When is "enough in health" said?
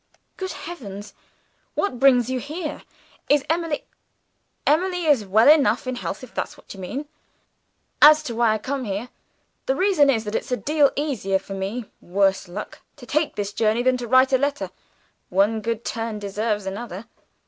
5.47-6.23